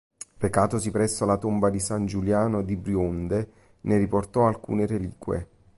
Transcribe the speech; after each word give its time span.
Recatosi 0.39 0.89
presso 0.89 1.25
la 1.25 1.37
tomba 1.37 1.69
di 1.69 1.79
San 1.79 2.07
Giuliano 2.07 2.63
di 2.63 2.75
Brioude, 2.75 3.51
ne 3.81 3.99
riportò 3.99 4.47
alcune 4.47 4.87
reliquie. 4.87 5.47